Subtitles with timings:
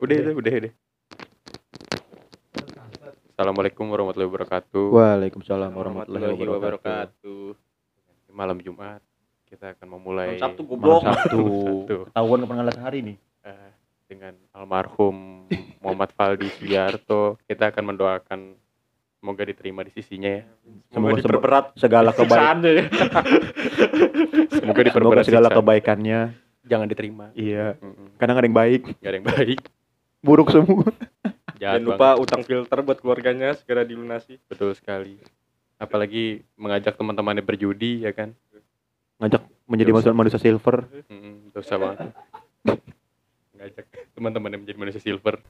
[0.00, 0.72] Udah itu, udah udah.
[3.30, 4.84] Assalamualaikum warahmatullahi wabarakatuh.
[4.90, 7.44] Waalaikumsalam warahmatullahi wabarakatuh.
[8.30, 9.00] Malam Jumat
[9.44, 11.02] kita akan memulai Malam Sabtu Malam goblok.
[11.02, 11.40] Sabtu.
[11.42, 13.16] Sabtu Ketahuan kapan ngalas hari nih.
[13.42, 13.70] eh,
[14.06, 15.46] dengan almarhum
[15.80, 17.40] Muhammad Faldi Sugiarto.
[17.44, 18.40] Kita akan mendoakan
[19.16, 20.44] semoga diterima di sisinya ya.
[20.88, 22.56] Semoga Semoga diperberat Segala kebaikan.
[24.50, 25.58] Semoga Semoga diperberat segala siksaan.
[25.58, 26.20] kebaikannya.
[26.62, 27.24] Jangan diterima.
[27.32, 27.74] Iya.
[27.76, 28.14] Mm-mm.
[28.16, 29.60] Kadang ada yang baik, Gak ada yang baik.
[30.20, 30.86] Buruk semua.
[31.60, 34.40] Jahat Jangan lupa utang filter buat keluarganya segera dilunasi.
[34.48, 35.20] Betul sekali.
[35.76, 38.32] Apalagi mengajak teman-temannya berjudi ya kan.
[39.20, 39.96] Ngajak menjadi Dosa.
[39.96, 40.76] manusia, manusia silver.
[41.08, 41.98] Mm, dosa banget.
[43.60, 45.40] Ngajak teman-temannya menjadi manusia silver.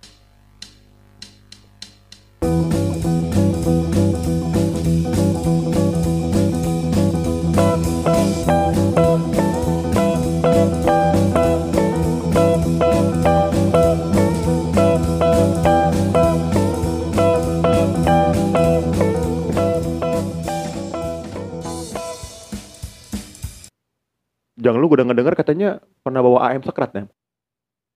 [24.61, 25.69] Jangan lu gue denger dengar katanya
[26.05, 27.05] pernah bawa AM sekrat ya.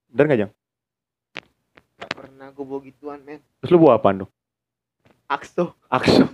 [0.09, 0.53] Bener gak Jang?
[2.01, 4.31] Gak pernah gue bawa gituan men Terus lu bawa apaan tuh?
[5.29, 6.25] Akso Aksu.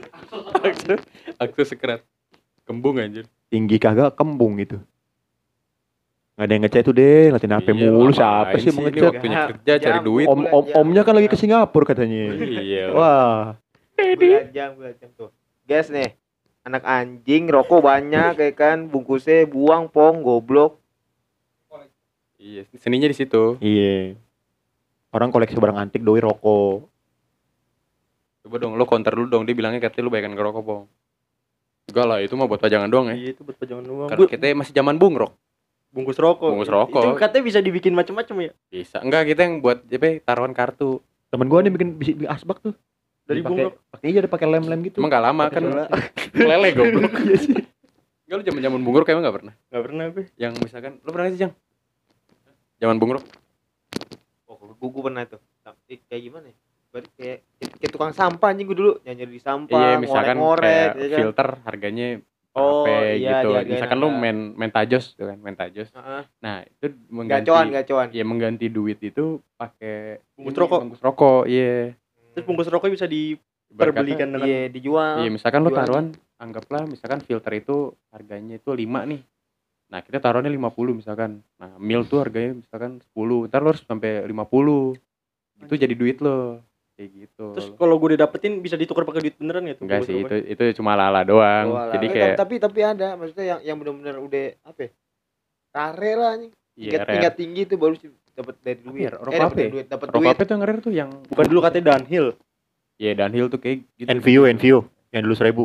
[0.61, 0.95] Aksu,
[1.37, 2.03] aksu sekerat.
[2.63, 3.27] Kembung anjir.
[3.51, 4.79] Tinggi kagak kembung gitu.
[6.39, 8.13] Gak ada yang ngecek tuh deh, latihan HP Iya, mulu.
[8.15, 9.05] Siapa sih mau ngecek?
[9.05, 10.05] waktunya Ya, kerja cari jam.
[10.07, 10.27] duit.
[10.31, 12.33] Om, om, omnya kan lagi ke Singapura katanya.
[12.39, 12.85] Iya.
[12.95, 13.61] Wah,
[14.01, 15.29] Bulan jam bulan jam tuh
[15.69, 16.17] Guys nih
[16.61, 20.81] Anak anjing rokok banyak kayak kan Bungkusnya buang pong goblok
[22.41, 23.61] Iya, seninya di situ.
[23.61, 24.17] iya.
[25.13, 26.89] Orang koleksi barang antik doi rokok.
[28.41, 29.45] Coba dong, lo counter dulu dong.
[29.45, 30.83] Dia bilangnya katanya lu bayarkan ngerokok, Bong.
[31.93, 33.17] Enggak lah, itu mah buat pajangan doang ya.
[33.21, 34.09] Iya itu buat pajangan doang.
[34.09, 35.37] Karena kita masih zaman bungrok.
[35.93, 36.55] bungkus rokok.
[36.55, 37.03] Bungkus rokok.
[37.03, 38.51] Itu katanya bisa dibikin macam-macam ya.
[38.73, 39.05] Bisa.
[39.05, 41.05] Enggak, kita yang buat apa ya, taruhan kartu.
[41.29, 42.73] Temen gua nih bikin asbak tuh.
[43.31, 43.41] Dari.
[43.95, 44.99] Pakai iya ada pakai lem-lem gitu.
[44.99, 45.63] Emang gak lama kan
[46.51, 47.13] lele goblok.
[47.23, 47.55] Iya sih.
[48.27, 49.55] Enggak lu zaman-zaman bungrok emang gak pernah.
[49.71, 50.25] Enggak pernah gue.
[50.35, 51.53] Yang misalkan lu pernah gak sih, Jang?
[52.83, 53.25] Zaman bungrok.
[54.51, 56.57] Oh gue, gue pernah tuh Tapi kayak gimana ya
[56.91, 57.39] Berarti kayak,
[57.79, 61.19] kayak tukang sampah anjing gue dulu Nyanyi di sampah Iya, misalkan kayak ya kan?
[61.23, 62.09] filter harganya
[62.51, 63.55] Oh, HP iya, gitu.
[63.55, 65.87] dihargain Misalkan lu main main tajos tuh kan, main tajos.
[65.95, 66.23] Heeh.
[66.43, 70.81] Nah, itu mengganti Gacoan gacoan ya mengganti duit itu pakai Bungkus rokok.
[70.83, 71.95] Bungkus rokok, iya.
[72.31, 75.79] Terus bungkus rokok bisa diperbelikan dengan Iya dijual Iya, misalkan lu jual.
[75.79, 77.77] taruhan anggaplah misalkan filter itu
[78.09, 79.21] harganya itu 5 nih.
[79.91, 81.43] Nah, kita taruhannya 50 misalkan.
[81.59, 83.47] Nah, mil tuh harganya misalkan 10.
[83.47, 84.95] Ntar lu harus sampai 50.
[85.61, 86.63] Itu jadi duit lo.
[86.95, 87.47] Kayak gitu.
[87.57, 89.83] Terus kalau gue udah dapetin bisa ditukar pakai duit beneran tuh?
[89.83, 91.67] Enggak sih, itu itu cuma lala doang.
[91.67, 91.93] Oh, ala-ala.
[91.97, 94.91] Jadi Eh, kayak tapi tapi ada maksudnya yang yang benar-benar udah apa ya?
[95.71, 96.53] Rare lah anjing.
[96.77, 97.13] iya, Tingkat, rare.
[97.13, 99.03] tingkat tinggi tuh baru sih dapat dari duit.
[99.07, 99.11] ya?
[99.17, 99.71] Rokok eh, dapat ya?
[99.71, 100.31] duit, dapat Rokok duit.
[100.35, 102.27] apa tuh yang rare tuh yang Bukan dulu katanya downhill.
[103.01, 104.09] Iya, downhill tuh kayak gitu.
[104.11, 104.79] NVU, NVU.
[105.11, 105.65] Yang dulu seribu.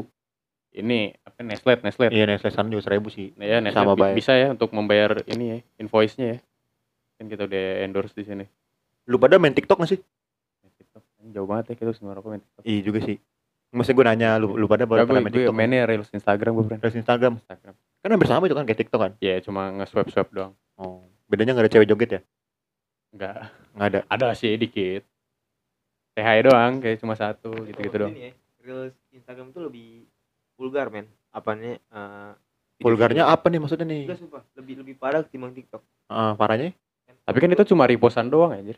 [0.75, 2.07] Ini apa Nestle, Nestle.
[2.11, 3.31] Iya, Nestle sana juga seribu sih.
[3.35, 4.15] Nah, ya, Nestle Sama bi- baik.
[4.19, 6.37] bisa ya untuk membayar ini ya, invoice-nya ya.
[7.15, 8.43] Kan kita udah endorse di sini.
[9.07, 9.99] Lu pada main TikTok gak sih?
[10.75, 11.03] TikTok.
[11.31, 12.63] Jauh banget ya kita semua rokok main TikTok.
[12.67, 13.17] Iya juga sih.
[13.71, 15.55] Maksudnya gue nanya lu, lu pada pada gue, main gue TikTok?
[15.55, 16.81] mainnya reels Instagram gue friend.
[16.83, 17.33] Terus Instagram.
[17.39, 17.73] Instagram.
[17.75, 19.11] Kan hampir sama itu kan kayak TikTok kan?
[19.23, 20.51] Ya cuma nge-swipe swipe doang.
[20.75, 21.03] Oh.
[21.27, 22.21] Bedanya gak ada cewek joget ya?
[23.15, 23.47] Enggak.
[23.71, 23.99] Nggak ada.
[24.05, 25.07] Ada sih dikit.
[26.13, 28.11] THY doang kayak cuma satu gitu-gitu doang.
[28.11, 28.31] ini ya,
[28.61, 30.07] Reels Instagram tuh lebih
[30.53, 31.07] vulgar men.
[31.29, 31.75] Apanya?
[31.79, 32.31] eh,
[32.77, 34.03] Vulgarnya apa nih maksudnya nih?
[34.03, 35.79] Enggak sumpah, lebih lebih parah ketimbang TikTok.
[36.05, 36.75] Ah, parahnya?
[37.23, 38.75] Tapi kan itu cuma repostan doang anjir.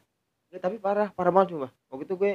[0.47, 1.68] Enggak, tapi parah, parah banget cuma.
[1.88, 2.31] Waktu itu gue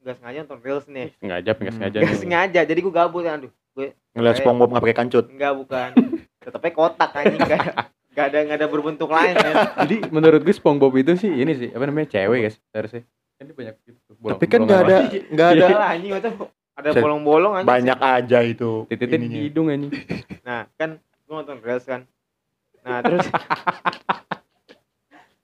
[0.00, 1.08] nggak sengaja nonton Reels nih.
[1.14, 1.76] Sengaja, enggak Hmm.
[1.78, 1.96] sengaja.
[1.98, 2.20] Nggak nih.
[2.20, 3.52] sengaja, jadi gue gabut ya, aduh.
[3.74, 5.24] Ngeliat Kayak- SpongeBob nggak pakai kancut.
[5.28, 5.90] Enggak bukan.
[6.38, 7.64] Tetapnya kotak anjing enggak
[8.14, 9.54] enggak ada enggak ada berbentuk lain men.
[9.82, 13.02] Jadi menurut gue SpongeBob itu sih ini sih apa namanya cewek guys harusnya.
[13.34, 13.98] Kan dia banyak gitu.
[14.14, 16.12] bolong- Tapi kan nggak ada nggak ada anjing
[16.74, 17.68] ada bolong-bolong anjing.
[17.68, 18.86] banyak aja itu.
[18.86, 19.92] Titiknya di hidung anjing.
[20.44, 22.04] Nah, kan gue nonton Reels kan.
[22.84, 23.24] Nah, terus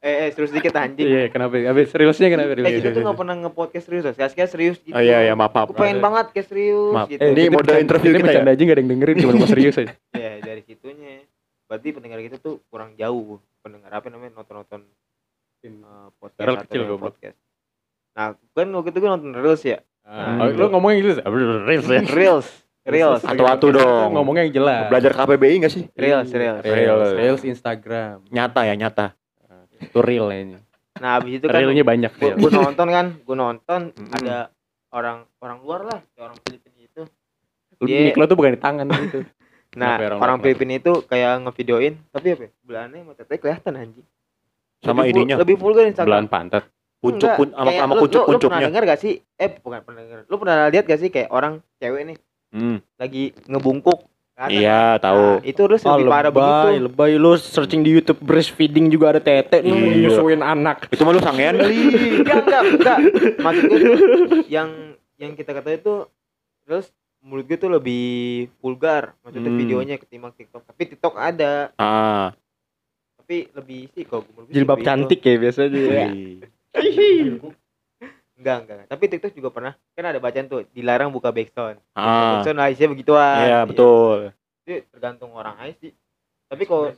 [0.00, 1.08] eh, eh terus dikit anjing.
[1.08, 1.56] Iya, kenapa?
[1.56, 2.50] Habis seriusnya kenapa?
[2.50, 2.76] Eh, Serius.
[2.76, 4.12] kita tuh gak pernah nge-podcast serius, loh.
[4.12, 4.92] sekali serius gitu.
[4.92, 5.66] Oh iya ya maaf maaf.
[5.72, 7.08] Pengen banget kayak serius Maaf.
[7.08, 7.20] gitu.
[7.20, 8.24] Eh, Ini mode interview kita ya?
[8.44, 9.92] bercanda aja gak ada yang dengerin cuma mau serius aja.
[10.12, 10.99] Ya, dari situnya.
[11.70, 13.38] Berarti pendengar kita tuh kurang jauh.
[13.62, 14.42] Pendengar apa namanya?
[14.42, 14.82] Nonton-nonton
[15.62, 17.14] eh, podcast Real atau kecil, goblok.
[17.14, 17.38] podcast.
[18.18, 19.78] Nah, kan waktu itu gue nonton Reels ya.
[20.02, 21.16] Ah, oh, lu ngomongnya Inggris?
[21.22, 22.02] Ah, Reels ya.
[22.18, 22.48] Reels.
[22.82, 23.22] Reels.
[23.22, 24.18] Atu-atu dong.
[24.18, 24.90] Ngomongnya yang jelas.
[24.90, 25.84] Belajar KPBI nggak sih?
[25.94, 26.66] Reels, Reels.
[26.66, 28.26] Reels, Reels Instagram.
[28.34, 29.14] Nyata ya nyata.
[29.78, 30.58] Itu real ini.
[31.00, 33.80] Nah, habis itu kan Realnya banyak gue nonton kan, gue nonton
[34.20, 34.52] ada
[34.92, 37.02] orang orang luar lah, orang Filipina itu.
[37.80, 39.24] Lu Dia- mic lo tuh bukan di tangan gitu.
[39.70, 40.38] Nah, Kenapa ya orang orang?
[40.40, 42.42] Filipina itu kayak ngevideoin, tapi apa?
[42.42, 44.06] ya, Belananya sama tetenya kelihatan anjing.
[44.80, 45.34] Sama Lebih ininya.
[45.38, 46.24] Lebih vulgar Belahan Instagram.
[46.26, 46.64] pantat.
[47.00, 49.12] Puncuk pun sama sama lu- kuncuk Lu pernah denger gak sih?
[49.34, 50.18] Eh bukan pernah denger.
[50.26, 52.16] Lu pernah lihat gak sih kayak orang cewek nih
[52.50, 52.76] Hmm.
[52.94, 53.98] lagi ngebungkuk?
[54.32, 54.56] ke atas?
[54.56, 55.24] Iya, tahu.
[55.36, 56.84] Nah, itu terus Oh, lebih parah lebay, begitu.
[56.86, 59.96] lebay lu searching di YouTube breastfeeding juga ada tete lu Iya.
[60.02, 60.88] nyusuin anak.
[60.88, 61.76] Itu mah lu sangean kali.
[62.18, 62.98] Enggak, enggak, enggak.
[63.38, 63.96] Maksud gue tuh
[64.46, 64.68] yang
[65.14, 65.94] yang kita ketahui itu
[66.62, 66.88] terus
[67.20, 68.04] menurut gue tuh lebih
[68.58, 69.60] vulgar maksudnya Hmm.
[69.60, 70.64] videonya ketimbang TikTok.
[70.64, 72.32] Tapi TikTok ada, Ah.
[73.16, 74.88] tapi lebih sih kok menurut gue sih Jilbab lebih itu.
[74.88, 75.80] cantik ya biasanya.
[75.80, 76.08] ya.
[78.40, 78.88] Enggak, enggak.
[78.88, 81.76] Tapi TikTok juga pernah kan ada bacaan tuh dilarang buka backsound.
[81.92, 82.40] Ah.
[82.40, 83.36] Backsound lah isinya begituan.
[83.38, 84.18] Iya, betul.
[84.64, 85.92] Itu tergantung orang aja sih.
[86.48, 86.88] Tapi kalau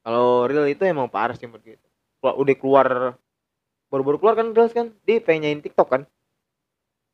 [0.00, 1.80] kalau real itu emang parah sih menurut gue.
[2.20, 2.88] Kalau udah keluar
[3.88, 6.02] baru-baru keluar kan Reels kan dia pengen nyanyiin TikTok kan?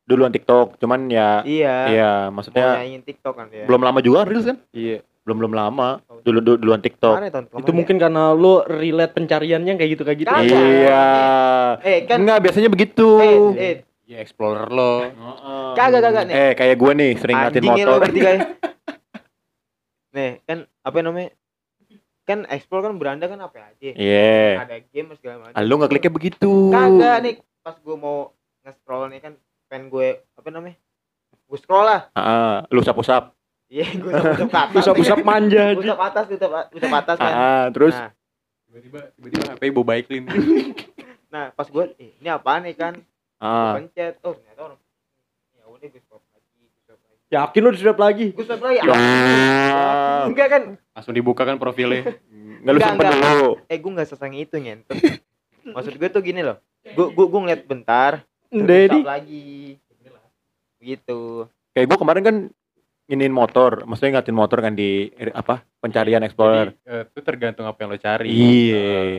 [0.07, 1.75] Duluan TikTok, cuman ya Iya.
[1.85, 3.67] iya, Mau maksudnya nyanyiin TikTok kan ya.
[3.67, 4.57] belum lama juga Reels kan?
[4.71, 5.03] Iya.
[5.21, 5.99] Belum belum lama.
[6.23, 7.11] Dulu dulu- duluan TikTok.
[7.13, 10.31] Mana ya, tahun Itu kemarin mungkin karena lu relate pencariannya kayak gitu kayak gitu.
[10.31, 10.47] Kagak.
[10.47, 10.87] Iya.
[10.87, 11.05] ya?
[11.83, 13.07] Eh kan Enggak, biasanya begitu.
[13.19, 13.75] eh, eh
[14.07, 15.03] Ya explorer lo.
[15.75, 16.35] kagak kagak nih.
[16.39, 17.99] Eh, kayak gue nih sering ngatin motor.
[17.99, 18.41] bertiga ya.
[20.09, 21.29] Nih, kan apa namanya?
[22.23, 23.91] Kan explore kan beranda kan apa aja.
[23.93, 24.63] Iya.
[24.63, 25.55] Ada game segala macam.
[25.55, 26.51] Ah, Lu nggak kliknya begitu.
[26.69, 28.31] Kagak nih pas gue mau
[28.63, 29.33] nge-scroll nih kan
[29.67, 30.75] pengen gue apa namanya?
[31.47, 32.11] Gue scroll lah.
[32.11, 33.31] Ah, lu usap-usap.
[33.67, 34.81] Iya, gue usap ke atas.
[34.83, 35.75] Usap-usap manja.
[35.75, 37.33] Gue usap atas, usap, usap atas kan.
[37.35, 38.11] Ah, terus Nah,
[38.67, 40.27] Tiba-tiba tiba-tiba HP Bo Baiklin.
[41.33, 42.93] nah pas gue, eh, ini apa nih kan?
[42.99, 44.79] Gue ah, pencet, oh ternyata orang.
[45.55, 47.19] Ya udah gue stop lagi, gue stop lagi.
[47.31, 48.27] Yakin lu diswap lagi?
[48.35, 48.77] Gue stop lagi.
[48.83, 48.91] Ya.
[48.91, 50.23] ah.
[50.27, 50.63] Enggak kan?
[50.93, 52.11] Langsung dibuka kan profilnya.
[52.61, 53.23] nggak lu Enggak, simpen enggak.
[53.23, 53.49] dulu.
[53.71, 54.97] Eh gue nggak sesang itu ngentot.
[55.71, 56.57] Maksud gue tuh gini loh.
[56.83, 58.99] Gue gue gue ngeliat bentar, Dedi.
[59.03, 59.45] lagi.
[60.77, 61.49] Gitu.
[61.73, 62.37] Kayak gue kemarin kan
[63.07, 66.75] nginin motor, maksudnya ngatin motor kan di apa pencarian explorer.
[66.75, 68.27] Jadi, eh, itu tergantung apa yang lo cari.
[68.27, 68.75] Iya.
[68.75, 69.17] Eh,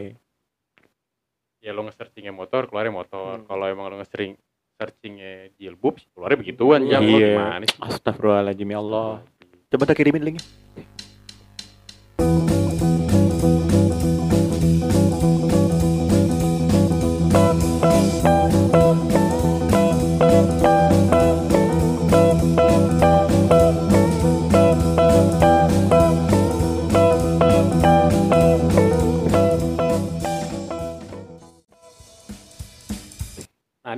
[1.64, 3.40] ya lo nge-searchingnya motor, keluarnya motor.
[3.40, 3.46] Hmm.
[3.48, 4.36] Kalau emang lo nge-searching
[4.78, 6.80] searchingnya jilbab, keluarnya begituan.
[6.84, 7.28] Yang lo Iya.
[7.32, 7.78] gimana sih?
[7.80, 9.10] Astagfirullahaladzim ya Allah.
[9.68, 10.44] Coba tak kirimin linknya.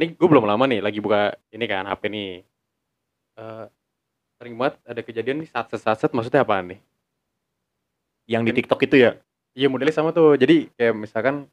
[0.00, 2.32] Ini gue belum lama nih lagi buka ini kan HP nih.
[3.36, 3.64] Eh
[4.40, 6.80] sering banget ada kejadian nih satset-satset maksudnya apaan nih?
[8.24, 9.10] Yang di TikTok itu ya.
[9.52, 10.34] Iya modelnya sama tuh.
[10.34, 11.44] Jadi kayak misalkan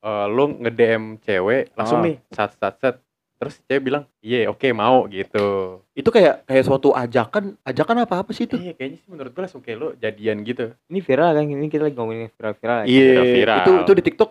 [0.00, 2.06] eh lo nge-DM cewek langsung Ah.
[2.06, 3.00] nih satset-satset.
[3.40, 5.80] Terus cewek bilang, iya oke mau gitu.
[5.96, 8.60] Itu kayak kayak suatu ajakan, ajakan apa apa sih itu?
[8.60, 10.76] Iya kayaknya sih menurut gue langsung kayak lo jadian gitu.
[10.92, 11.44] Ini viral kan?
[11.48, 12.84] Ini kita lagi ngomongin viral-viral.
[12.84, 12.86] ya.
[12.92, 13.58] Iya, viral.
[13.64, 14.30] itu itu di TikTok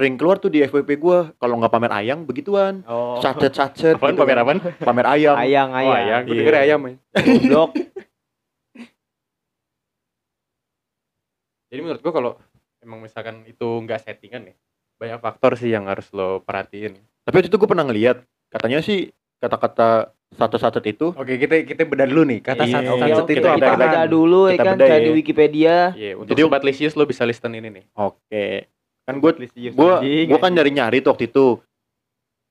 [0.00, 2.80] sering keluar tuh di FYP gua kalau nggak pamer ayang begituan.
[2.84, 3.20] Oh.
[3.20, 3.94] Sacet sacet.
[3.94, 4.58] Apaan pamer apaan?
[4.80, 5.36] Pamer ayam.
[5.36, 5.92] Ayang, Oh ayang.
[5.94, 6.40] ayam, gue Iya.
[6.40, 6.92] denger ayam ya.
[7.12, 7.70] Goblok.
[11.68, 12.32] Jadi menurut gua kalau
[12.80, 14.56] emang misalkan itu nggak settingan nih,
[14.96, 16.96] banyak faktor sih yang harus lo perhatiin.
[17.22, 18.18] Tapi waktu itu gue pernah ngeliat
[18.48, 22.40] katanya sih kata-kata satu-satu itu Oke, kita kita bedah dulu nih.
[22.40, 23.28] Kata Iya, satu sunset oke.
[23.28, 23.54] itu Kita.
[23.54, 24.98] Kita beda dulu ya Kita kan, cari ya.
[25.00, 25.76] di Wikipedia.
[25.92, 27.84] Iya, untuk Jadi- sobat lisius lo bisa listen ini nih.
[27.92, 28.46] oke.
[29.10, 29.32] Kan gue
[29.68, 29.92] gue
[30.24, 31.58] gue kan nyari-nyari tuh waktu itu.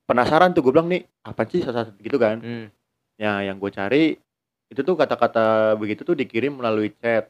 [0.04, 2.38] Penasaran tuh gue bilang nih apa sih satu-satu gitu kan?
[2.40, 2.66] Hmm.
[3.16, 4.18] Ya yang gue cari
[4.68, 7.30] itu tuh kata-kata begitu tuh dikirim melalui chat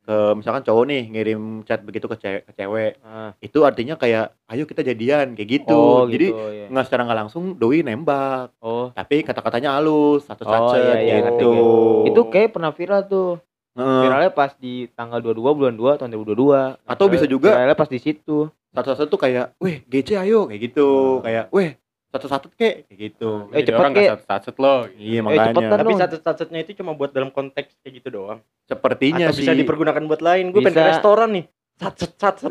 [0.00, 3.34] ke misalkan cowok nih ngirim chat begitu ke cewek, ke cewek Ah.
[3.42, 6.66] itu artinya kayak ayo kita jadian kayak gitu Oh, jadi gitu, ya.
[6.70, 8.94] nggak secara nggak langsung doi nembak Oh.
[8.94, 12.06] tapi kata-katanya halus satu Oh, satu iya, iya, gitu ngerti.
[12.06, 13.42] Itu kayak pernah viral tuh.
[13.74, 14.00] Heeh.
[14.00, 16.78] Viralnya pas di tanggal 22 bulan 2 tahun 2022.
[16.86, 18.46] Atau bisa juga- Viralnya pas di situ.
[18.76, 20.88] Satu-satu tuh kayak, weh GC ayo kayak gitu,
[21.20, 21.74] kayak, weh
[22.06, 23.48] satu-satu kek kayak gitu.
[23.50, 24.24] Eh, Jadi cepet, orang nggak Ki.
[24.24, 24.74] satset lo.
[24.90, 25.48] Iya Eh, makanya.
[25.50, 26.00] cepetan Tapi dong.
[26.00, 28.40] satu-satunya itu cuma buat dalam konteks kayak gitu doang.
[28.64, 29.42] Sepertinya Atau sih.
[29.42, 30.48] bisa dipergunakan buat lain.
[30.48, 30.90] Gue pengen ke Bisa.
[30.94, 31.44] restoran nih.
[31.76, 32.50] Sat sat sat sat.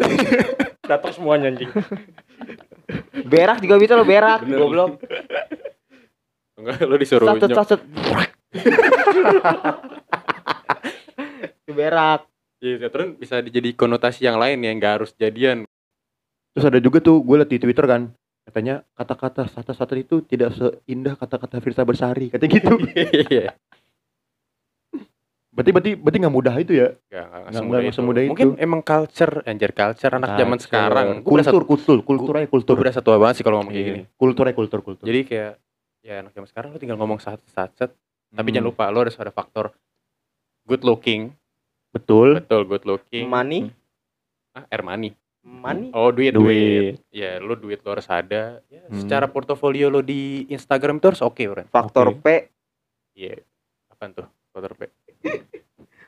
[0.83, 1.71] Datang semuanya anjing.
[3.25, 5.01] Berak juga bisa lo berak, goblok.
[6.55, 7.81] Enggak, lo disuruh sacet.
[11.57, 12.21] Itu berak.
[12.61, 15.65] Iya, terus bisa jadi konotasi yang lain ya, nggak harus jadian.
[16.55, 18.01] Terus ada juga tuh gue liat di Twitter kan,
[18.43, 22.73] katanya kata-kata satu-satu itu tidak seindah kata-kata Firsa Bersari, katanya gitu.
[23.27, 23.51] Iya.
[25.51, 26.87] berarti berarti berarti nggak mudah itu ya?
[27.07, 27.91] Nggak Nggak- semudah itu.
[27.93, 28.31] semudah itu.
[28.31, 30.63] Mungkin emang culture, anjir culture anak zaman Culture.
[30.67, 31.07] sekarang.
[31.19, 32.73] Gue berasa, kultur, kultur, kultur aja kultur.
[32.75, 33.91] gue berasa tua banget sih kalau ngomong kayak Iya.
[33.95, 34.03] gini.
[34.13, 35.05] Kultur aja kultur, kultur.
[35.05, 35.51] Jadi kayak
[35.99, 37.91] ya anak zaman sekarang lo tinggal ngomong satset,
[38.29, 38.51] tapi Hmm.
[38.53, 39.71] jangan lupa lo harus ada faktor
[40.63, 41.31] good looking,
[41.89, 42.35] betul.
[42.35, 43.25] betul good looking.
[43.25, 43.71] Money.
[44.51, 45.15] Ah, air money.
[45.45, 46.41] Money Oh duit Duit.
[46.41, 46.95] duit.
[47.09, 48.59] Ya lu duit lo harus ada.
[48.65, 48.97] Ya, Hmm.
[48.97, 51.63] Secara portofolio lo di Instagram itu harus oke Bro.
[51.67, 52.19] Faktor Oke.
[52.19, 52.27] P
[53.15, 53.37] Iya.
[53.87, 54.27] Apaan tuh?
[54.49, 54.81] Faktor P.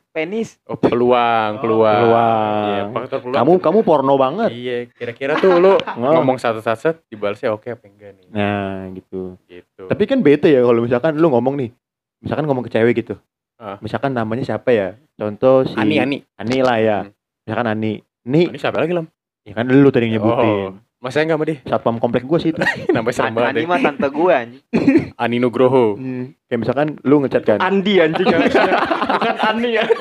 [0.09, 0.57] penis.
[0.65, 2.01] Oh peluang, peluang.
[2.01, 2.65] Peluang.
[2.65, 3.37] Iya, faktor peluang.
[3.37, 4.49] Kamu kamu porno banget.
[4.49, 6.25] Iya, kira-kira tuh lu Ngomong.
[6.25, 8.27] ngomong satu-satu dibalasnya oke apa enggak nih?
[8.33, 9.37] Nah, gitu.
[9.45, 9.85] Gitu.
[9.85, 11.69] Tapi kan bete ya kalau misalkan lu ngomong nih.
[12.17, 13.13] Misalkan ngomong ke cewek gitu.
[13.55, 13.77] Ah.
[13.77, 14.97] Misalkan namanya siapa ya?
[15.13, 16.17] Contoh si Ani Ani.
[16.33, 16.97] Ani lah ya.
[17.05, 17.13] Hmm.
[17.45, 17.93] Misalkan Ani.
[18.25, 19.05] Nih, Ani siapa lagi lam?
[19.47, 20.43] Ya kan lu tadi yang nyebutin.
[20.43, 20.67] Oh,
[20.99, 21.57] masa enggak sama dia?
[21.63, 22.59] Satpam komplek gua sih itu.
[22.95, 23.65] Namanya serem banget Ani deh.
[23.65, 24.63] mah tante gue anjing.
[25.23, 25.95] Ani Nugroho.
[25.95, 26.35] Hmm.
[26.45, 27.57] Kayak misalkan lu ngechat kan.
[27.57, 29.85] Andi anjing bukan Ani ya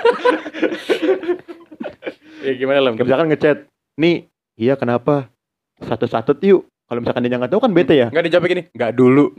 [2.42, 2.94] Ya gimana lam?
[2.94, 3.58] Kayak misalkan ngechat.
[3.96, 4.16] Nih,
[4.54, 5.30] iya kenapa?
[5.78, 6.66] Satu-satu yuk.
[6.86, 8.06] Kalau misalkan dia nggak tahu kan bete ya.
[8.10, 9.34] Enggak dijawab gini, enggak dulu.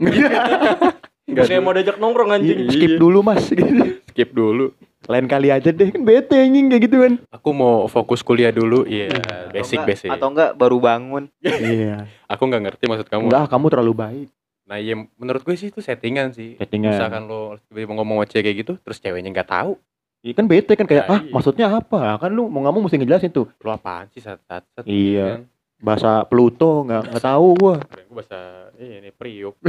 [1.24, 2.72] Enggak Kayak mau diajak nongkrong anjing Iya.
[2.72, 3.44] Skip dulu mas.
[3.48, 3.84] Gitu.
[4.08, 4.72] skip dulu.
[5.08, 7.12] Lain kali aja deh kan bete anjing kayak gitu kan.
[7.30, 8.84] Aku mau fokus kuliah dulu.
[8.84, 10.08] Iya, Atau basic enggak- basic.
[10.10, 11.24] Atau enggak baru bangun.
[11.40, 12.04] iya.
[12.32, 13.26] Aku nggak ngerti maksud kamu.
[13.26, 14.28] Enggak, kamu terlalu baik.
[14.68, 16.54] Nah, iya menurut gue sih itu settingan sih.
[16.54, 16.92] Settingan.
[16.92, 19.80] Misalkan lo tiba-tiba ngomong sama cewek kayak gitu, terus ceweknya nggak tahu,
[20.18, 21.30] Iya kan bete kan kayak Nah, ah iya.
[21.30, 22.18] maksudnya apa?
[22.18, 23.48] Kan lu mau nggak mau mesti ngejelasin tuh.
[23.56, 25.40] lo apaan sih saat saat saat Iya.
[25.78, 27.76] Bahasa Pluto nggak nggak tahu gua.
[27.80, 29.56] Gue bahasa ini priuk.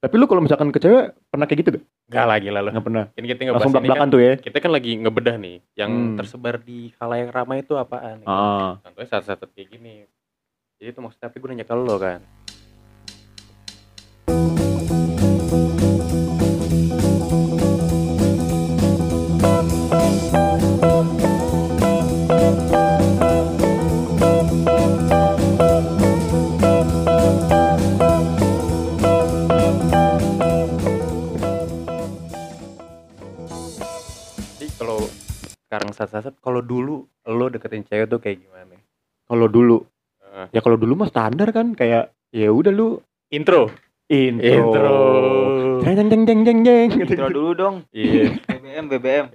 [0.00, 1.84] Tapi lu kalau misalkan ke cewek pernah kayak gitu gak?
[2.08, 2.72] Gak lagi lah lo.
[2.72, 3.04] Nggak pernah.
[3.12, 4.32] Ini kita ngebahas Langsung ini kan, tuh ya.
[4.40, 6.16] kita kan lagi ngebedah nih, yang Hmm.
[6.16, 8.24] tersebar di khalayak ramai itu apaan?
[8.24, 8.80] Ah.
[8.80, 10.08] Contohnya saat-saat kayak gini.
[10.80, 12.24] Jadi itu maksudnya tapi gue nanya ke lo kan.
[35.70, 38.74] Sekarang saat-saat kalau dulu lo deketin cewek tuh kayak gimana?
[39.24, 39.86] Kalau dulu
[40.26, 42.98] Eh, ya kalau dulu mah standar kan kayak ya udah lu
[43.28, 43.70] intro.
[44.06, 44.42] intro.
[44.42, 44.94] Intro.
[45.80, 47.12] Jeng jeng jeng jeng jeng jeng gitu.
[47.14, 47.74] Intro dulu dong.
[47.90, 48.34] Iya.
[48.40, 49.26] BBM BBM.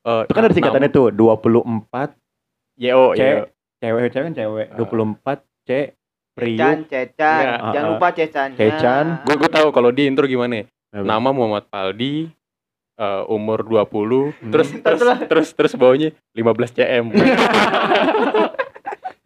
[0.00, 2.14] Eh, Itu kan ada singkatannya tuh 24
[2.78, 3.46] YO, C YO.
[3.78, 4.76] cewek cewek kan cewek Ah.
[4.76, 7.42] 24 C Cecan, priuk Cecan.
[7.42, 8.56] Ya, Jangan lupa Cecannya.
[8.56, 9.06] Cecan.
[9.22, 10.62] Gue gue tahu kalau di intro gimana.
[10.90, 11.04] Apa?
[11.04, 12.26] Nama Muhammad Paldi
[13.00, 14.52] eh, umur 20 Hmm.
[14.52, 17.04] terus terus terus terus bawahnya 15 cm.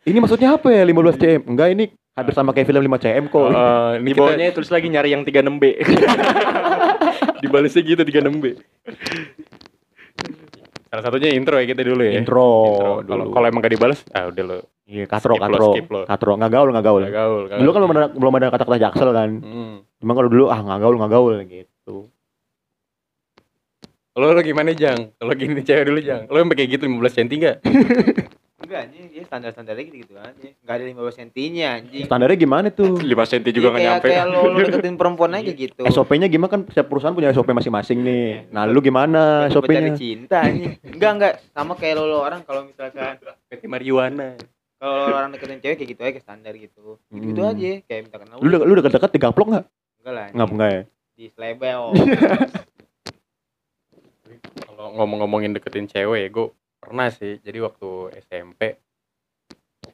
[0.05, 1.41] Ini maksudnya apa ya 15 cm?
[1.49, 3.49] Enggak ini hampir sama kayak film 5 cm kok.
[3.49, 5.65] Eh, ini Di kita- bawahnya tulis lagi nyari yang 36B.
[7.43, 8.45] dibalasnya gitu 36B.
[10.87, 12.13] Salah satunya intro ya kita dulu ya.
[12.15, 12.49] Intro.
[12.71, 13.03] Intro.
[13.03, 13.33] Kalau dulu.
[13.33, 14.57] kalau emang gak dibalas, ah udah lo.
[14.85, 15.67] Iya, katro, Skip lo, katro.
[15.73, 16.01] skip lo.
[16.05, 17.03] Katro, nggak gaul, nggak gaul.
[17.03, 17.41] Gak gaul.
[17.49, 17.83] gak Dulu kan gaul.
[17.83, 19.31] belum ada, belum ada kata-kata jaksel kan.
[19.41, 19.75] Hmm.
[19.99, 21.97] Cuma kalau dulu ah nggak gaul, nggak gaul gitu.
[24.15, 25.11] Lo, lo gimana Jang?
[25.13, 26.31] Kalau gini cewek dulu Jang.
[26.31, 27.57] Lo sampai kayak gitu 15 cm enggak?
[28.57, 30.31] Enggak anjing, ya standar-standar gitu gitu aja.
[30.55, 32.05] Enggak ada 15 sentinya anjing.
[32.07, 32.95] Standarnya gimana tuh?
[32.95, 34.09] 5 cm Iya, juga nggak kayak, nyampe.
[34.09, 35.83] kayak lo, lo deketin perempuan aja gitu.
[35.85, 38.27] SOP-nya gimana kan setiap perusahaan punya SOP masing-masing nih.
[38.49, 39.93] Nah, lu gimana SOP-nya?
[39.93, 40.79] cinta anjing.
[40.81, 43.19] Enggak enggak sama kayak lo, lo orang kalau misalkan
[43.51, 44.39] PT Marijuana.
[44.77, 46.87] kalau lo orang deketin cewek kayak gitu aja kayak standar gitu.
[47.11, 47.51] Gitu, Hmm.
[47.51, 49.65] aja kayak misalkan Lu udah lu udah deket digaplok nggak?
[49.99, 50.27] enggak lah.
[50.31, 50.83] Nggak enggak ya?
[51.15, 51.83] Di slebel.
[54.95, 56.47] Ngomong-ngomongin deketin cewek, gue
[56.79, 57.37] pernah sih.
[57.39, 57.89] Jadi waktu
[58.23, 58.79] SMP,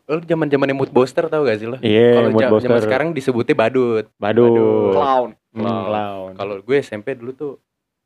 [0.04, 1.78] lo zaman zamannya mood booster tau gak sih lo?
[1.80, 2.68] Iya, Kalau mood ja- booster.
[2.68, 4.06] zaman sekarang disebutnya badut.
[4.14, 4.92] Badut.
[4.92, 5.30] Clown.
[5.50, 5.84] Hmm, Clown.
[5.86, 6.32] clown.
[6.36, 7.52] Kalau gue SMP dulu tuh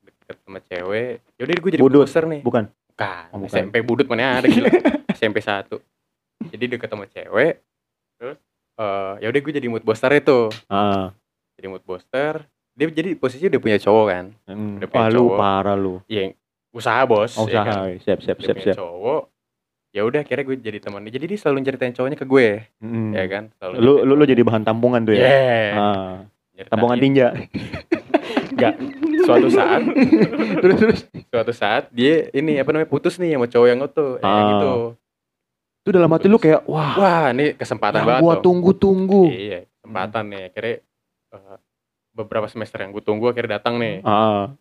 [0.01, 1.99] deket sama cewek, yaudah gue jadi Budut.
[1.99, 2.41] mood booster nih.
[2.41, 2.65] Bukan.
[2.89, 3.51] Bukan, Oh, bukan.
[3.51, 4.71] SMP budut mana ada gila.
[5.11, 5.67] SMP 1.
[6.47, 7.59] Jadi deket sama cewek,
[8.15, 8.39] terus
[8.75, 10.47] eh ya udah gue jadi mood booster itu.
[10.67, 11.11] Ah.
[11.57, 12.47] Jadi mood booster.
[12.71, 14.25] Dia jadi posisi udah punya cowok kan.
[14.47, 14.79] Hmm.
[14.79, 15.37] Udah punya Wah, lu cowok.
[15.37, 15.95] parah lu.
[16.07, 16.35] Iya,
[16.75, 17.39] usaha bos.
[17.39, 17.65] Oh, ya usaha.
[17.65, 17.77] kan?
[17.97, 18.77] Siap, siap, siap, siap.
[18.77, 19.31] cowok.
[19.95, 21.09] Ya udah akhirnya gue jadi temannya.
[21.09, 22.49] Jadi dia selalu ceritain cowoknya ke gue,
[22.83, 23.15] Hmm.
[23.15, 23.45] ya kan?
[23.57, 25.23] Selalu Lu lu lu jadi bahan tampungan tuh ya.
[25.23, 25.71] Yeah.
[25.73, 26.15] Ah.
[26.67, 27.31] Tampungan tinja.
[28.55, 28.75] Enggak.
[29.25, 29.81] Suatu saat,
[30.63, 31.01] terus terus.
[31.27, 34.43] suatu saat dia ini apa namanya putus nih sama cowok yang itu, ya, Ah.
[34.53, 34.73] gitu.
[35.81, 39.25] Itu dalam hati lu kayak wah, Wah, ini kesempatan yang banget gua tunggu-tunggu.
[39.31, 40.43] Iya, kesempatan nih.
[40.51, 40.75] Akhirnya
[41.33, 41.57] eh,
[42.13, 44.05] beberapa semester yang gue tunggu akhirnya datang nih.
[44.05, 44.53] Ah.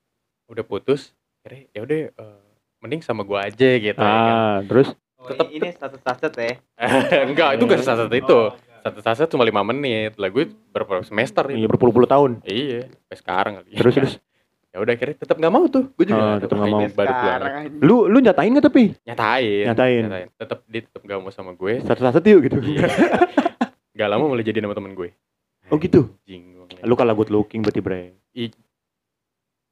[0.48, 1.12] Udah putus,
[1.44, 2.40] akhirnya ya udah eh,
[2.80, 4.32] mending sama gua aja gitu ya kan.
[4.32, 6.56] Ah, terus Oh, Tetep- ini status-status ya.
[7.32, 8.40] Enggak, itu gak satu itu.
[8.84, 10.20] Satu satu cuma lima menit.
[10.20, 12.44] Lah gue berapa semester iya berpuluh-puluh tahun.
[12.44, 13.72] Iya, sampai sekarang kali.
[13.72, 14.14] Terus terus
[14.74, 15.96] Ya udah akhirnya tetap nggak mau tuh.
[15.96, 16.82] Gue juga Oh, aduh, tetep nggak mau.
[16.92, 17.80] Baru anjing.
[17.80, 19.64] lu lu nyatain nggak tapi Nyatain.
[19.70, 20.04] Nyatain.
[20.34, 21.74] Tetap dia tetap gak mau sama gue.
[21.80, 22.58] satu-satu yuk gitu.
[22.60, 22.88] Iya.
[23.94, 25.14] Gak lama mulai jadi sama temen gue.
[25.70, 26.10] Oh gitu.
[26.26, 26.84] Ngeliat.
[26.84, 28.18] Lu kalah good looking berarti bre.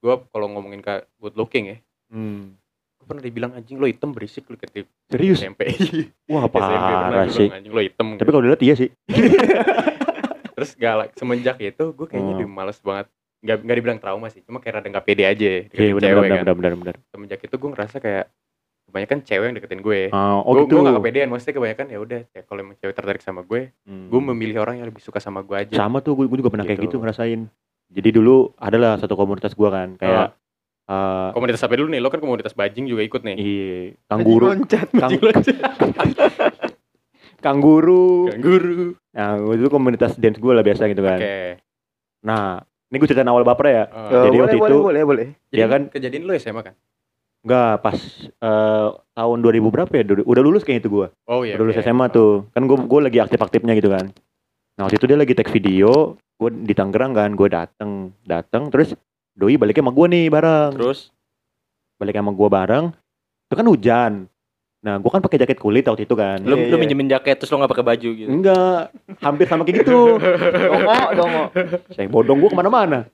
[0.01, 1.77] Gue kalau ngomongin ke good looking ya,
[2.09, 2.57] Hmm.
[2.97, 5.39] gue pernah dibilang anjing lo hitam berisik lu ketik Serius?
[5.39, 5.71] SMP
[6.27, 7.47] Wah dibilang, sih.
[7.47, 8.89] anjing lo hitam Tapi kalau dilihat iya sih.
[10.53, 13.09] terus galak semenjak itu gue kayaknya lebih males banget
[13.41, 16.21] nggak nggak dibilang trauma sih cuma kayak rada nggak pede aja deketin Iya benar cewek
[16.21, 16.95] benar kan benar benar benar.
[17.07, 18.25] semenjak itu gue ngerasa kayak
[18.83, 20.73] kebanyakan cewek yang deketin gue Ah, oh gue gitu.
[20.75, 24.05] gue gak kepedean maksudnya kebanyakan ya udah ya kalau emang cewek tertarik sama gue Hmm.
[24.05, 26.61] gue memilih orang yang lebih suka sama gue aja sama tuh gue, gue juga pernah
[26.63, 26.87] kayak Gitu.
[26.91, 27.41] gitu ngerasain.
[27.91, 30.31] Jadi dulu adalah satu komunitas gua kan kayak
[30.83, 33.75] eh komunitas apa dulu nih lo kan komunitas bajing juga ikut nih iya
[34.07, 35.11] kangguru loncat kang,
[37.39, 38.27] kangguru.
[38.33, 41.19] guru Nah, itu komunitas dance gue lah biasa gitu kan.
[41.19, 41.35] oke
[42.23, 43.83] Nah, ini gue ceritain awal baper ya.
[43.87, 44.23] Oh.
[44.23, 45.81] Jadi boleh, waktu boleh, itu- boleh boleh Jadi ya kan?
[45.89, 46.75] kejadian lo SMA kan
[47.41, 50.03] Enggak, pas eh, tahun 2000 berapa ya?
[50.21, 51.07] Udah- lulus kayaknya itu gua.
[51.25, 51.83] oh iya Udah lulus oke.
[51.83, 52.45] SMA tuh.
[52.53, 54.13] Kan gue gue lagi aktif-aktifnya gitu kan.
[54.79, 58.95] Nah, waktu itu dia lagi take video, gue di Tangerang kan, gue dateng, dateng terus
[59.35, 60.71] doi baliknya sama gue nih bareng.
[60.75, 61.11] Terus
[62.01, 62.85] Balik sama gue bareng.
[63.45, 64.13] Itu kan hujan.
[64.81, 66.41] Nah, gue kan pakai jaket kulit waktu itu kan.
[66.41, 66.81] lu Iya, lu iya.
[66.81, 68.25] minjemin jaket terus lo gak pakai baju gitu.
[68.25, 68.89] Enggak,
[69.21, 70.17] hampir sama kayak gitu.
[70.73, 71.43] dongo dongo
[71.93, 73.05] Saya bodong gue ke mana-mana.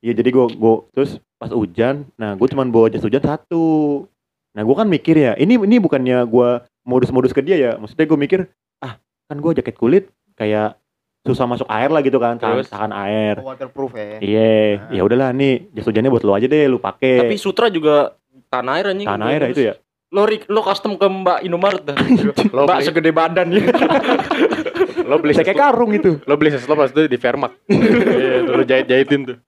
[0.00, 4.08] Iya jadi gue gue terus pas hujan, nah gue cuman bawa jas hujan satu.
[4.56, 6.48] Nah gue kan mikir ya, ini ini bukannya gue
[6.88, 8.40] modus-modus ke dia ya, maksudnya gue mikir
[8.80, 8.96] ah
[9.28, 10.08] kan gue jaket kulit
[10.40, 10.80] kayak
[11.20, 12.68] susah masuk air lah gitu kan, tahan, Terus?
[12.72, 13.44] tahan air.
[13.44, 17.28] waterproof ya Iya, ya udahlah nih jas hujannya buat lo aja deh, lu pakai.
[17.28, 18.16] Tapi Sutra juga
[18.48, 19.04] tanah air anjing.
[19.04, 19.74] Tanah air ya itu ya.
[20.10, 21.96] Lo lo custom ke Mbak Indomaret dah.
[22.56, 23.62] lo Mbak beli segede badan ya.
[25.10, 26.22] lo beli kayak karung itu.
[26.22, 29.38] lo beli sesuatu pas itu di Fairmark iya lo jahit jahitin tuh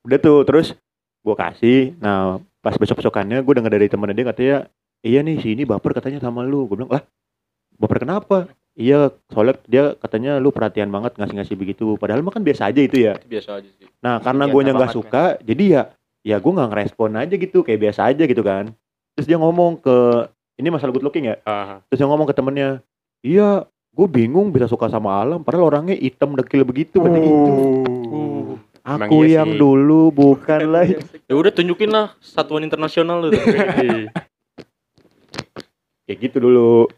[0.00, 0.74] Udah tuh, terus
[1.22, 1.94] gue kasih.
[2.00, 4.56] Nah pas besok besokannya gue dengar dari temen dia katanya,
[5.04, 6.66] iya nih si ini baper katanya sama lu.
[6.66, 7.04] Gue bilang lah,
[7.80, 8.38] baper kenapa?
[8.76, 11.96] Iya, soalnya dia katanya lu perhatian banget ngasih-ngasih begitu.
[11.96, 13.16] Padahal mah kan biasa aja itu ya.
[13.18, 13.88] Biasa aja sih.
[14.00, 15.82] Nah karena Biasa gue nggak banget, suka, jadi ya
[16.20, 18.70] ya gue nggak ngerespon aja gitu, kayak biasa aja gitu kan.
[19.16, 19.96] Terus dia ngomong ke
[20.56, 21.36] ini masalah good looking ya.
[21.42, 22.80] Ah, Terus dia ngomong ke temennya,
[23.20, 27.00] iya gue bingung bisa suka sama alam, padahal orangnya hitam dekil begitu.
[27.02, 27.52] katanya gitu.
[28.80, 29.60] Emang Aku iya yang sih.
[29.60, 30.88] dulu bukan lah.
[31.26, 33.34] Ya udah tunjukin lah satuan internasional lu.
[36.06, 36.88] Kayak gitu dulu.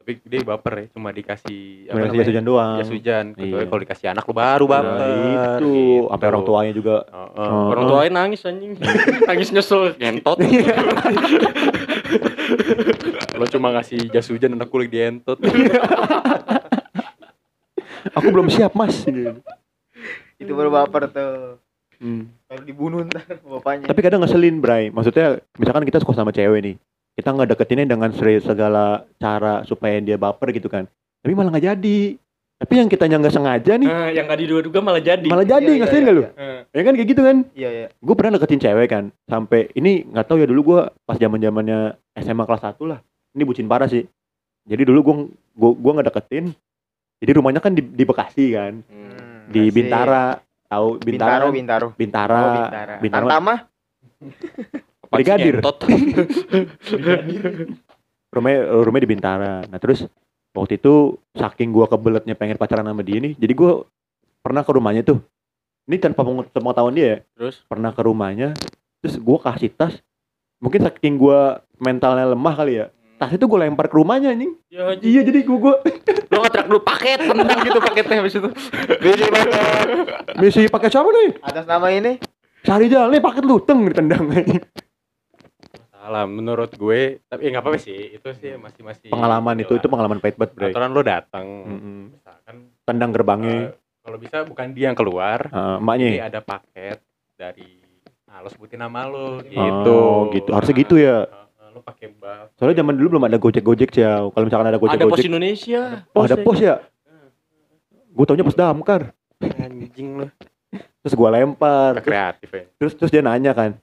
[0.00, 2.76] Tapi dia baper ya cuma dikasih Cuma kasih jas hujan doang.
[2.80, 3.68] jas hujan Iya.
[3.68, 6.08] kalau dikasih anak lu baru Nah, baper itu gitu.
[6.08, 7.44] sampai orang tuanya juga Oh, oh.
[7.44, 7.66] Oh.
[7.70, 8.72] Orang tuanya nangis anjing.
[9.28, 10.40] nangis nyesel ngentot.
[13.36, 15.38] lo cuma ngasih jas hujan anak kulit dientot
[18.10, 19.04] aku belum siap mas
[20.36, 21.60] itu baru baper tuh
[22.00, 22.32] Hmm.
[22.48, 26.76] kalau dibunuh ntar bapaknya tapi kadang ngeselin Bray maksudnya misalkan kita suka sama cewek nih
[27.16, 30.86] kita nggak deketinnya dengan segala cara supaya dia baper gitu kan.
[31.20, 32.00] Tapi malah nggak jadi.
[32.60, 35.24] Tapi yang kitanya nggak sengaja nih Nah, yang gak diduga-duga malah jadi.
[35.32, 37.36] malah jadi Iya, iya, ngeselin iya, nggak lu Eh, ya kan kayak gitu kan?
[37.56, 37.86] Iya iya.
[38.04, 41.96] Gue pernah deketin cewek kan sampai ini nggak tahu ya dulu gue pas zaman zamannya
[42.20, 43.00] SMA kelas 1 lah.
[43.32, 44.04] Ini bucin parah sih.
[44.68, 45.14] Jadi dulu gue
[45.56, 46.52] gue gue nggak deketin.
[47.24, 48.84] Jadi rumahnya kan di, di Bekasi kan.
[48.84, 49.48] Hmm.
[49.48, 49.72] di.
[49.72, 50.36] Bintara.
[50.68, 51.52] Tahu Bintara Bintaro kan?
[51.56, 51.86] Bintaro.
[51.96, 52.36] Bintara.
[52.36, 52.94] Oh Bintara.
[53.00, 53.24] Bintara.
[53.24, 54.28] Tantama Apaan
[54.76, 55.58] sih Brigadir.
[55.58, 55.78] ngentot?
[58.30, 59.54] rumahnya rumahnya di Bintara.
[59.66, 60.06] Nah terus
[60.54, 63.72] waktu itu saking gua kebeletnya pengen pacaran sama dia nih jadi gua
[64.40, 65.18] pernah ke rumahnya tuh.
[65.90, 67.18] Ini tanpa peng- sepengetahuan dia ya.
[67.34, 67.66] Terus?
[67.66, 68.54] Pernah ke rumahnya
[69.02, 69.98] terus gua kasih tas.
[70.62, 72.86] Mungkin saking gua mentalnya lemah kali ya.
[73.18, 74.54] Tas itu gua lempar ke rumahnya anjing.
[74.70, 75.74] Ya iya jadi gua, gua
[76.30, 78.48] Lo ngetrak dulu paket tendang gitu paketnya habis itu.
[79.02, 79.50] Biji banget
[80.38, 81.42] misi pakai siapa nih?
[81.42, 82.22] Atas nama ini.
[82.62, 84.30] Sehari jalan nih paket lu teng ditendang
[86.10, 89.86] salah menurut gue tapi ya nggak apa-apa sih itu sih masih masih pengalaman itu itu
[89.86, 91.98] pengalaman pahit banget bro aturan lo datang Mm-mm.
[92.10, 93.58] misalkan tendang eh, gerbangnya
[94.02, 96.06] kalau bisa bukan dia yang keluar Ah, emaknya.
[96.10, 96.98] jadi ada paket
[97.38, 97.78] dari
[98.26, 100.50] nah lo sebutin nama lo gitu Oh, gitu.
[100.50, 101.26] Harusnya gitu ya.
[101.26, 102.50] Nah, lo pakai buff.
[102.54, 105.30] Soalnya zaman dulu belum ada gojek gojek ya kalau misalkan ada gojek Ada pos gojek
[105.30, 105.82] Indonesia.
[106.10, 106.42] oh ada ya.
[106.42, 106.74] pos ya?
[108.10, 109.14] Gue taunya pos damkar.
[109.38, 110.26] Anjing lo
[111.02, 111.92] terus gue lempar.
[112.00, 112.64] Kreatif ya.
[112.76, 113.78] terus terus dia nanya kan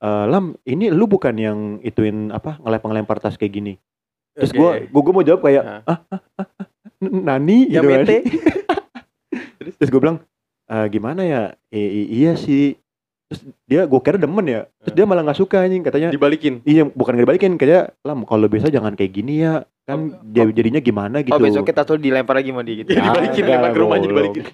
[0.00, 3.74] "Eh, lam ini lu bukan yang ituin apa ngelempar ngelempar tas kayak gini?
[4.32, 4.88] Terus gue Oke.
[4.88, 5.80] gue mau jawab kayak Nah.
[5.84, 6.66] ah, ah, ah, ah,
[7.02, 7.68] nani?
[7.68, 8.06] Ya gitu kan.
[9.76, 10.18] terus gue bilang
[10.66, 11.42] "Eh, gimana ya?
[11.68, 12.80] "I- i- iya sih.
[13.28, 14.60] Terus dia gue kira demen ya.
[14.80, 16.64] Terus dia malah nggak suka anjing katanya dibalikin?
[16.64, 19.62] Iya bukan nggak dibalikin kayak lam kalau bisa jangan kayak gini ya.
[19.84, 21.34] Kan dia jadinya gimana gitu.
[21.34, 22.90] oh besok kita tuh dilempar lagi sama dia gitu.
[22.94, 24.44] Ya, dibalikin, lempar ke rumahnya, dibalikin.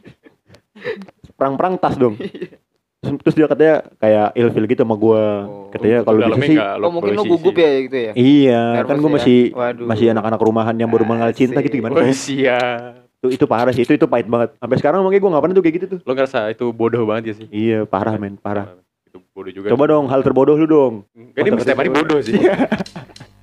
[1.36, 2.16] perang-perang tas dong
[3.06, 5.70] terus, terus dia katanya kayak ilfil gitu sama gue Oh.
[5.70, 9.06] katanya kalau bisa sih oh mungkin lo gugup ya gitu ya iya Nervous kan gue
[9.06, 9.14] ya?
[9.14, 9.86] masih Waduh.
[9.86, 12.42] masih anak-anak rumahan yang baru mengenal cinta gitu gimana Oh, sih?
[12.42, 13.06] siap.
[13.16, 15.62] itu itu parah sih itu itu pahit banget sampai sekarang makanya gue nggak pernah tuh
[15.62, 17.46] kayak gitu tuh Lo ngerasa itu bodoh banget ya sih?
[17.48, 19.70] iya parah men parah Itu bodoh juga.
[19.70, 20.94] Coba dong hal terbodoh lu dong.
[21.14, 22.34] Ini setiap hari bodoh sih.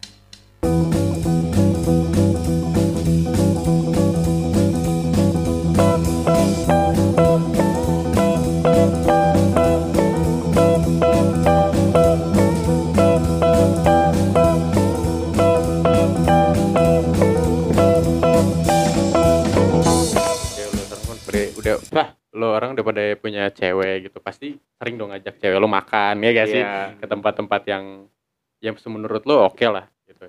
[22.34, 26.30] lo orang udah pada punya cewek gitu pasti sering dong ngajak cewek lo makan ya
[26.32, 26.98] gak sih Iya.
[26.98, 28.10] ke tempat-tempat yang
[28.58, 30.26] yang menurut lo oke lah gitu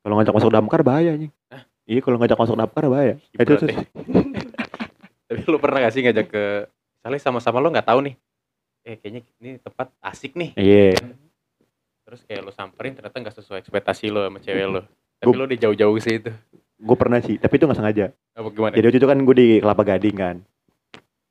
[0.00, 1.30] Kalau ngajak masuk damkar bahaya anjing.
[1.84, 3.14] Iya kalau ngajak masuk damkar bahaya.
[3.30, 3.86] Itu Berarti-
[5.26, 6.44] tapi lo pernah gak sih ngajak ke
[6.94, 8.14] misalnya sama-sama lo nggak tahu nih
[8.82, 10.98] eh kayaknya ini tempat asik nih Iya.
[12.02, 14.82] terus kayak lo samperin ternyata nggak sesuai ekspektasi lo sama cewek lo
[15.16, 16.30] tapi Gua- lo udah jauh-jauh ke situ
[16.76, 18.10] Gue pernah sih, tapi itu nggak sengaja.
[18.32, 20.36] apa gimana Jadi waktu itu kan gue di Kelapa Gading kan.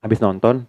[0.02, 0.66] Habis nonton,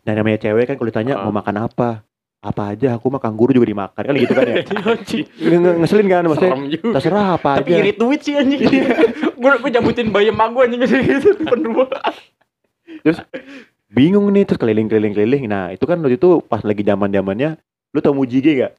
[0.00, 1.24] dan namanya cewek kan kalau ditanya Ah.
[1.24, 2.04] mau makan apa,
[2.38, 4.56] apa aja aku mah kanguru juga dimakan kan gitu kan ya.
[5.50, 6.56] Nge- Ngeselin kan maksudnya.
[6.94, 7.80] Terserah apa Tapi aja.
[7.80, 8.60] irit duit sih anjing.
[9.40, 11.88] Gue gue jabutin bayi emak gue anjing gitu depan rumah.
[13.90, 15.44] Bingung nih terus keliling-keliling keliling.
[15.46, 17.56] Nah, itu kan waktu itu pas lagi zaman-zamannya
[17.90, 18.72] lu tau Mujige gak?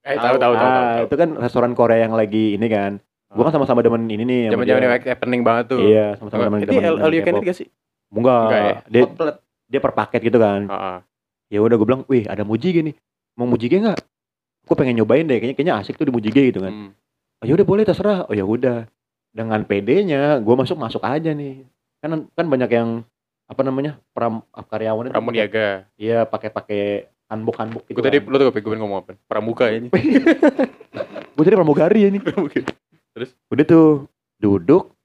[0.00, 2.98] eh tahu tahu tahu Ah, tahu itu kan restoran Korea yang lagi ini kan.
[3.28, 4.40] Gua kan sama-sama demen ini nih.
[4.46, 4.88] sama zaman-zaman dia.
[4.88, 7.34] yang happening banget tuh Iya, sama-sama demen ini demen- L demen L You Can.
[7.34, 7.68] Eat gak sih
[8.08, 8.74] Enggak, Enggak ya?
[8.88, 9.36] dia Outlet.
[9.68, 10.60] dia per paket gitu kan.
[10.64, 10.96] Heeh.
[11.48, 12.94] Ya udah gue bilang, "Wih, ada Mujige nih.
[13.36, 13.98] Mau Mujige nggak?"
[14.68, 16.72] Gue pengen nyobain deh, kayaknya kayaknya asik tuh di Mujige gitu kan.
[16.72, 16.90] Hmm.
[17.40, 18.28] Oh, ya udah boleh terserah.
[18.28, 18.84] Oh ya udah.
[19.32, 21.64] Dengan PD-nya gue masuk masuk aja nih.
[22.00, 22.88] Kan kan banyak yang
[23.48, 23.96] apa namanya?
[24.12, 27.96] pram karyawan itu pakai- Pramuniaga Iya, pakai-pakai handbook-handbook gitu.
[28.00, 29.88] gue tadi lo tuh gue ngomong apa pramuka ini
[31.36, 32.22] gue tadi pramugari ya nih.
[33.48, 33.88] Udah tuh
[34.36, 34.97] duduk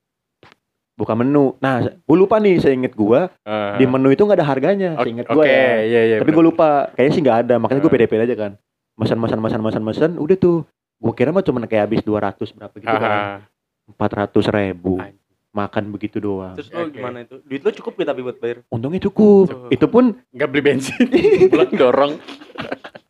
[0.94, 1.58] buka menu.
[1.58, 3.76] Nah, gue lupa nih, saya inget gue Ah.
[3.76, 5.82] di menu itu nggak ada harganya, Oke, seinget gue oke, ya.
[5.82, 6.18] iya iya.
[6.18, 7.96] Tapi gue lupa, kayaknya sih nggak ada, makanya gue Ah.
[7.96, 8.52] pede pede aja kan.
[8.94, 10.58] Mesan mesan mesan mesan mesan, udah tuh.
[10.98, 13.44] Gue kira mah cuma kayak habis 200 berapa gitu kan.
[13.92, 14.96] 400 ribu.
[14.96, 15.20] Anjing.
[15.52, 16.56] Makan begitu doang.
[16.56, 16.98] Terus lo Oke.
[16.98, 17.38] gimana itu?
[17.44, 18.58] Duit lo cukup gak tapi buat bayar?
[18.70, 19.46] Untungnya cukup.
[19.50, 19.70] Oh.
[19.70, 21.06] Itu pun Nggak beli bensin,
[21.52, 22.14] pulang dorong.